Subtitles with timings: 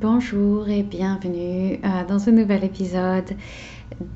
[0.00, 3.36] Bonjour et bienvenue euh, dans ce nouvel épisode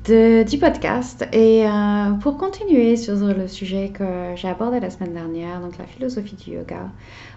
[0.07, 1.27] de, du podcast.
[1.31, 4.03] Et euh, pour continuer sur le sujet que
[4.35, 6.89] j'ai abordé la semaine dernière, donc la philosophie du yoga,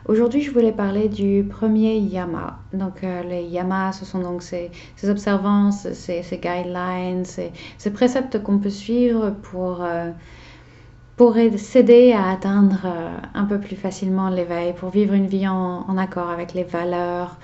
[0.06, 2.58] aujourd'hui je voulais parler du premier yama.
[2.72, 8.56] Donc euh, les yamas, ce sont donc ces, ces observances, ces, guidelines, ces, préceptes qu'on
[8.56, 9.86] peut suivre pour
[11.16, 12.86] pour s'aider à atteindre
[13.34, 17.36] un peu plus facilement l'éveil, pour vivre une vie en, accord avec les valeurs,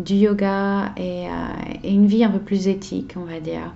[0.00, 1.28] du yoga euh,
[1.82, 3.72] et, une vie un peu plus éthique, on va dire,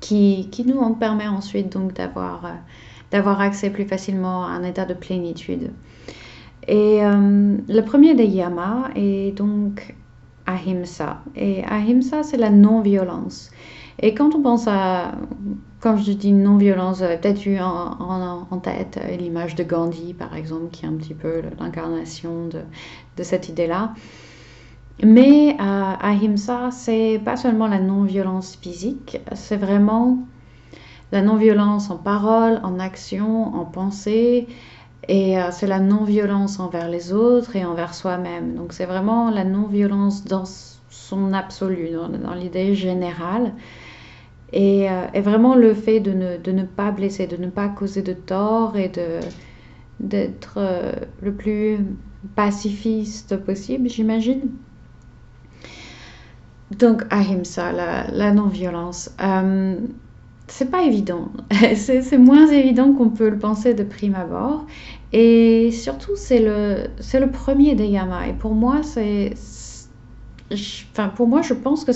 [0.00, 4.94] qui, qui nous permet ensuite donc d'avoir euh, accès plus facilement à un état de
[4.94, 5.70] plénitude.
[6.66, 9.94] Et euh, le premier des yamas est donc
[10.46, 11.22] ahimsa.
[11.36, 13.50] Et ahimsa, c'est la non-violence.
[14.00, 15.12] Et quand on pense à,
[15.80, 20.84] quand je dis non-violence, peut-être eu en, en, tête l'image de Gandhi, par exemple, qui
[20.84, 22.60] est un petit peu l'incarnation de,
[23.16, 23.92] de, cette idée-là.
[25.02, 30.18] Mais euh, Ahimsa, c'est pas seulement la non-violence physique, c'est vraiment
[31.12, 34.48] la non-violence en parole, en action, en pensée,
[35.08, 38.54] et euh, c'est la non-violence envers les autres et envers soi-même.
[38.54, 40.44] Donc c'est vraiment la non-violence dans
[40.88, 43.52] son absolu, dans, l'idée générale.
[44.52, 47.68] Et, euh, et, vraiment le fait de ne, de ne, pas blesser, de ne pas
[47.68, 48.92] causer de tort et
[50.00, 51.78] d'être euh, le plus
[52.36, 54.50] pacifiste possible, j'imagine.
[56.78, 59.10] Donc, ahimsa, la, non-violence.
[59.22, 59.76] Euh,
[60.46, 61.28] c'est pas évident.
[61.74, 64.66] c'est moins évident qu'on peut le penser de prime abord.
[65.12, 68.28] Et surtout, c'est le, le premier des yamas.
[68.28, 69.34] Et pour moi, c'est.
[70.92, 71.92] Enfin, pour moi, je pense que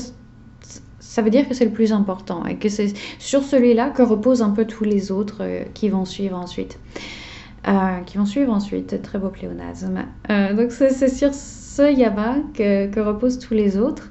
[1.01, 4.43] ça veut dire que c'est le plus important et que c'est sur celui-là que reposent
[4.43, 6.79] un peu tous les autres euh, qui vont suivre ensuite.
[7.69, 10.05] Euh, qui vont suivre ensuite, très beau pléonasme.
[10.29, 14.09] Donc c'est sur ce yama que, que, reposent tous les autres.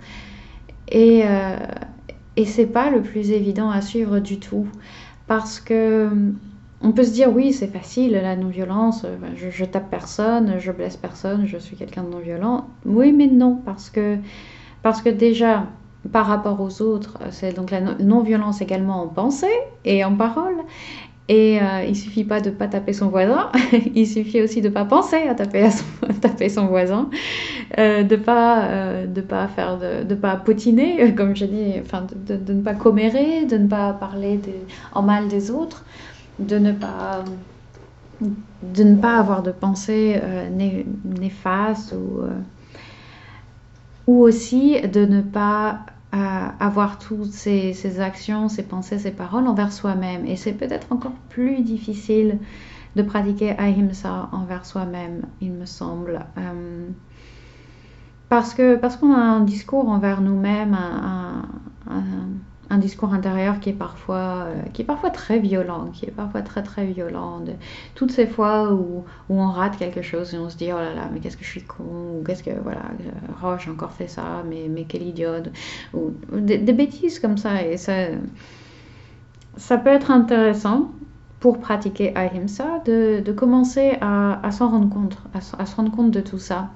[0.90, 1.58] Et, euh,
[2.36, 4.68] et c'est pas le plus évident à suivre du tout.
[5.28, 6.10] Parce que
[6.82, 10.72] on peut se dire oui, c'est facile, la non-violence, euh, je, je, tape personne, je
[10.72, 12.68] blesse personne, je suis quelqu'un de non-violent.
[12.86, 14.18] Oui, mais non, parce que,
[14.84, 15.66] parce que déjà,
[16.12, 20.58] par rapport aux autres, c'est donc la non-violence également en pensée et en parole.
[21.28, 23.52] Et euh, il suffit pas de pas taper son voisin,
[23.96, 25.86] il suffit aussi de pas penser à taper, à son,
[26.22, 27.10] taper son voisin,
[27.80, 32.06] euh, de pas euh, de pas faire de, de pas potiner, comme je dis, enfin
[32.14, 34.40] de, de, ne pas commérer, de ne pas parler
[34.94, 35.84] en mal des autres,
[36.38, 37.24] de ne pas
[38.62, 40.86] de ne pas avoir de pensée euh, né,
[41.94, 42.22] ou
[44.08, 45.80] ou aussi de ne pas
[46.60, 50.26] avoir toutes ces, actions, ces pensées, ces paroles envers soi-même.
[50.26, 52.40] Et c'est peut-être encore plus difficile
[52.96, 56.26] de pratiquer ahimsa envers soi-même, il me semble.
[56.38, 56.88] Euh,
[58.30, 61.44] parce parce qu'on a un discours envers nous-mêmes, un
[62.78, 66.64] discours intérieur qui est parfois euh, qui est parfois très violent, qui est parfois très
[66.64, 67.42] très violent.
[67.96, 70.94] Toutes ces fois où, où, on rate quelque chose et on se dit oh là
[70.94, 71.84] là mais qu'est-ce que je suis con
[72.20, 72.82] ou qu'est-ce que voilà
[73.44, 75.50] oh j'ai encore fait ça mais mais quel idiote
[75.94, 77.94] ou des, bêtises comme ça et ça
[79.58, 80.92] ça peut être intéressant
[81.40, 86.12] pour pratiquer ahimsa de, de commencer à, à s'en rendre compte à se rendre compte
[86.12, 86.70] de tout ça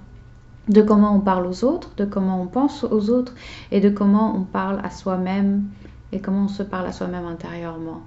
[0.69, 3.33] de comment on parle aux autres, de comment on pense aux autres
[3.71, 5.63] et de comment on parle à soi-même
[6.11, 8.01] et comment on se parle à soi-même intérieurement.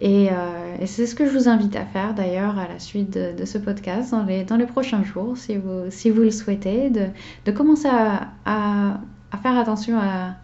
[0.00, 3.44] Et, euh, c'est ce que je vous invite à faire d'ailleurs à la suite de,
[3.44, 7.06] ce podcast dans les, dans les prochains jours, si vous, si vous le souhaitez, de,
[7.44, 9.00] de commencer à, à,
[9.42, 10.34] faire attention à,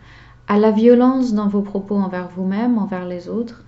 [0.49, 3.65] à, la violence dans vos propos envers vous-même, envers les autres,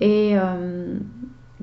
[0.00, 0.98] et euh,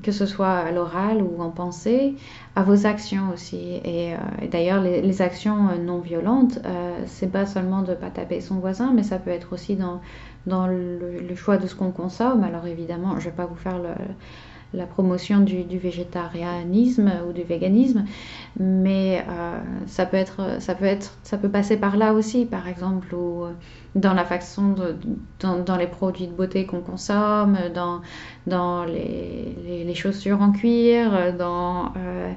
[0.02, 2.14] que ce soit à l'oral ou en pensée,
[2.54, 3.80] à vos actions aussi.
[3.84, 4.18] Et, euh,
[4.50, 9.02] d'ailleurs, les, actions non violentes, euh, c'est pas seulement de pas taper son voisin, mais
[9.02, 10.00] ça peut être aussi dans
[10.46, 12.42] dans le, le choix de ce qu'on consomme.
[12.42, 13.90] Alors évidemment, je ne vais pas vous faire le,
[14.74, 18.04] la promotion du, du, végétarianisme ou du véganisme,
[18.60, 22.68] mais euh, ça peut être, ça peut être, ça peut passer par là aussi, par
[22.68, 23.46] exemple, ou
[23.94, 24.96] dans la façon de,
[25.40, 28.00] dans, les produits de beauté qu'on consomme, dans,
[28.46, 32.32] dans les, les, chaussures en cuir, dans euh,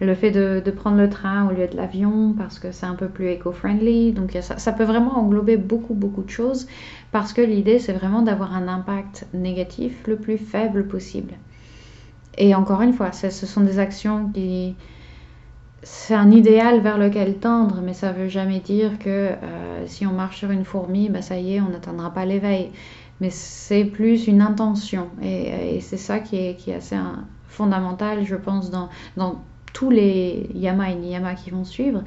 [0.00, 3.08] le fait de, prendre le train au lieu de l'avion parce que c'est un peu
[3.08, 4.12] plus éco-friendly.
[4.12, 6.66] Donc ça, peut vraiment englober beaucoup, beaucoup de choses
[7.12, 11.34] parce que l'idée, c'est vraiment d'avoir un impact négatif le plus faible possible.
[12.38, 14.76] Et encore une fois, ce sont des actions qui...
[15.82, 20.06] C'est un idéal vers lequel tendre, mais ça ne veut jamais dire que euh, si
[20.06, 22.70] on marche sur une fourmi, bah, ça y est, on n'atteindra pas l'éveil.
[23.22, 25.08] Mais c'est plus une intention.
[25.22, 28.90] Et, c'est ça qui est, assez un, fondamental, je pense, dans,
[29.72, 32.02] tous les yama et niyama qui vont suivre.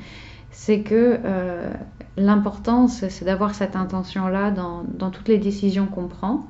[0.52, 1.74] C'est que euh,
[2.16, 6.48] l'important, c'est d'avoir cette intention-là dans, dans, toutes les décisions qu'on prend.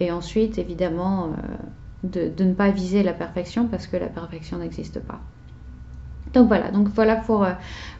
[0.00, 1.30] Et ensuite, évidemment,
[2.04, 5.20] de, ne pas viser la perfection parce que la perfection n'existe pas.
[6.34, 7.46] Donc voilà, donc voilà pour,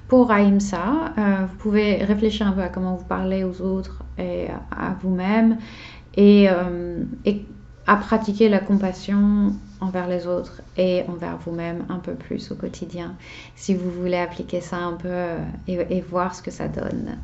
[0.08, 1.14] pour Aïmsa.
[1.16, 5.56] vous pouvez réfléchir un peu à comment vous parlez aux autres et à vous-même.
[6.14, 6.46] Et,
[7.24, 7.46] et
[7.88, 13.14] à pratiquer la compassion envers les autres et envers vous-même un peu plus au quotidien,
[13.56, 17.18] si vous voulez appliquer ça un peu euh, et, voir ce que ça donne.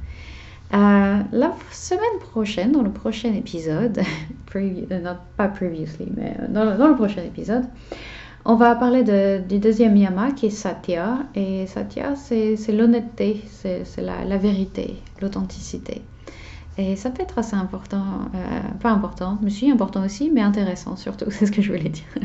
[0.73, 4.01] Euh, la semaine prochaine, dans le prochain épisode,
[4.57, 7.65] euh, pas previously, mais dans, le prochain épisode,
[8.45, 9.05] on va parler
[9.49, 11.19] du deuxième yama qui est Satya.
[11.35, 16.03] Et Satya, c'est l'honnêteté, c'est la, vérité, l'authenticité.
[16.77, 18.03] Et ça peut être assez important,
[18.35, 21.89] euh, pas important, mais si important aussi, mais intéressant surtout, c'est ce que je voulais
[21.89, 22.05] dire.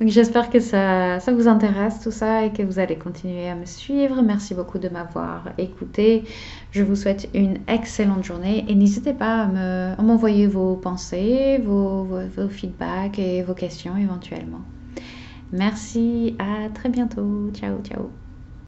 [0.00, 3.56] Donc j'espère que ça, ça, vous intéresse tout ça et que vous allez continuer à
[3.56, 4.22] me suivre.
[4.22, 6.24] Merci beaucoup de m'avoir écouté.
[6.70, 12.48] Je vous souhaite une excellente journée et n'hésitez pas à m'envoyer vos pensées, vos, vos
[12.48, 14.60] feedbacks et vos questions éventuellement.
[15.52, 17.50] Merci, à très bientôt.
[17.54, 18.27] Ciao, ciao.